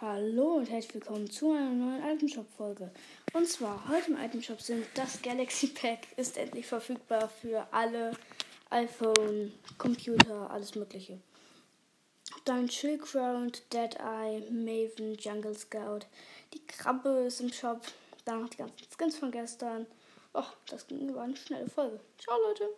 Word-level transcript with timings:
Hallo 0.00 0.54
und 0.56 0.68
herzlich 0.68 0.94
willkommen 0.94 1.30
zu 1.30 1.52
einer 1.52 1.70
neuen 1.70 2.02
Itemshop-Folge. 2.02 2.90
Und 3.32 3.48
zwar 3.48 3.88
heute 3.88 4.10
im 4.10 4.18
Itemshop 4.18 4.60
sind 4.60 4.84
das 4.94 5.22
Galaxy 5.22 5.68
Pack 5.68 6.08
ist 6.16 6.36
endlich 6.36 6.66
verfügbar 6.66 7.28
für 7.28 7.64
alle 7.70 8.10
iPhone, 8.70 9.52
Computer, 9.78 10.50
alles 10.50 10.74
Mögliche. 10.74 11.20
Dann 12.44 12.66
Chillground, 12.66 13.72
Deadeye, 13.72 14.50
Maven, 14.50 15.14
Jungle 15.14 15.56
Scout. 15.56 16.00
Die 16.52 16.66
Krabbe 16.66 17.26
ist 17.28 17.40
im 17.40 17.52
Shop. 17.52 17.80
Dann 18.24 18.40
noch 18.42 18.48
die 18.48 18.56
ganzen 18.56 18.74
Skins 18.98 19.16
von 19.16 19.30
gestern. 19.30 19.86
Och, 20.34 20.56
das 20.66 20.88
ging 20.88 21.08
über 21.08 21.22
eine 21.22 21.36
schnelle 21.36 21.70
Folge. 21.70 22.00
Ciao, 22.18 22.36
Leute. 22.48 22.68